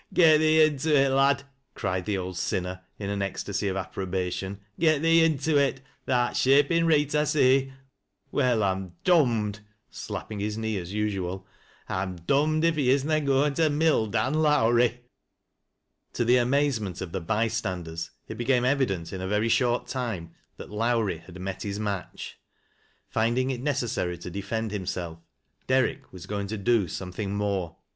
"Get 0.15 0.39
thee 0.39 0.65
unto 0.65 0.89
it, 0.95 1.09
lad," 1.09 1.43
cried 1.75 2.05
the 2.07 2.17
old 2.17 2.35
sinner 2.35 2.81
in 2.97 3.11
an 3.11 3.21
ecstasy 3.21 3.67
of 3.67 3.77
approbation," 3.77 4.59
Get 4.79 5.03
thee 5.03 5.23
unto 5.23 5.57
it! 5.59 5.81
Tha'rt 6.07 6.35
shapin' 6.35 6.87
reet 6.87 7.13
I 7.13 7.23
see. 7.25 7.71
Why, 8.31 8.51
I'm 8.53 8.93
dom'd," 9.03 9.59
slapping 9.91 10.39
his 10.39 10.57
knee 10.57 10.77
B8 10.77 10.87
usual 10.89 11.47
—"I'm 11.87 12.15
dom'd 12.15 12.63
if 12.65 12.77
he 12.77 12.89
is 12.89 13.05
na 13.05 13.19
goin' 13.19 13.53
to 13.53 13.69
mill 13.69 14.07
Dan 14.07 14.33
Lowrie!" 14.33 15.01
To 16.13 16.25
She 16.25 16.35
amazement 16.35 16.99
of 16.99 17.11
the 17.11 17.21
bystanders, 17.21 18.09
it 18.27 18.39
Ijccanie 18.39 18.65
eviden) 18.65 18.73
TBE 18.73 18.73
WAO^JB 18.73 18.73
OP 18.73 18.79
BATTLE. 18.79 18.95
7S 19.03 19.13
ill 19.13 19.21
a 19.21 19.27
very 19.27 19.49
short 19.49 19.87
time, 19.87 20.31
that 20.57 20.71
Lowrie 20.71 21.19
had 21.19 21.39
met 21.39 21.61
his 21.61 21.79
match 21.79 22.39
Finding 23.07 23.51
it 23.51 23.61
necessary 23.61 24.17
to 24.17 24.31
defend 24.31 24.71
himself, 24.71 25.19
Derridt 25.67 26.11
was 26.11 26.25
going 26.25 26.47
to 26.47 26.57
do 26.57 26.87
something 26.87 27.35
more. 27.35 27.75